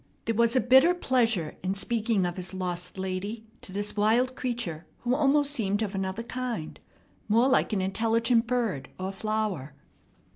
There 0.25 0.33
was 0.33 0.55
a 0.55 0.59
bitter 0.61 0.95
pleasure 0.95 1.57
in 1.61 1.75
speaking 1.75 2.25
of 2.25 2.35
his 2.35 2.55
lost 2.55 2.97
lady 2.97 3.45
to 3.61 3.71
this 3.71 3.95
wild 3.95 4.35
creature 4.35 4.87
who 5.01 5.13
almost 5.13 5.53
seemed 5.53 5.83
of 5.83 5.93
another 5.93 6.23
kind, 6.23 6.79
more 7.27 7.47
like 7.47 7.71
an 7.71 7.81
intelligent 7.81 8.47
bird 8.47 8.89
or 8.99 9.11
flower. 9.11 9.75